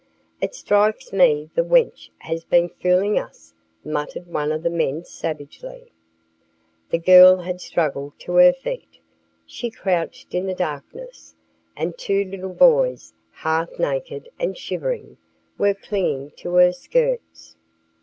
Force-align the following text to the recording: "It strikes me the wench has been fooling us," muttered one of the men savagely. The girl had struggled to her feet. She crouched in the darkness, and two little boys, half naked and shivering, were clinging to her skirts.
"It 0.41 0.55
strikes 0.55 1.13
me 1.13 1.51
the 1.53 1.61
wench 1.61 2.09
has 2.21 2.43
been 2.43 2.69
fooling 2.69 3.19
us," 3.19 3.53
muttered 3.85 4.25
one 4.25 4.51
of 4.51 4.63
the 4.63 4.69
men 4.71 5.05
savagely. 5.05 5.91
The 6.89 6.97
girl 6.97 7.37
had 7.37 7.61
struggled 7.61 8.13
to 8.21 8.37
her 8.37 8.51
feet. 8.51 8.97
She 9.45 9.69
crouched 9.69 10.33
in 10.33 10.47
the 10.47 10.55
darkness, 10.55 11.35
and 11.75 11.95
two 11.99 12.23
little 12.23 12.55
boys, 12.55 13.13
half 13.31 13.77
naked 13.77 14.29
and 14.39 14.57
shivering, 14.57 15.17
were 15.59 15.75
clinging 15.75 16.31
to 16.37 16.55
her 16.55 16.71
skirts. 16.73 17.55